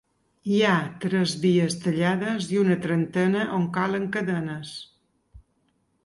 Hi 0.51 0.55
ha 0.67 0.75
tres 1.01 1.33
vies 1.41 1.75
tallades 1.83 2.47
i 2.55 2.57
una 2.61 2.77
trentena 2.85 3.43
on 3.59 3.67
calen 3.75 4.07
cadenes. 4.17 4.73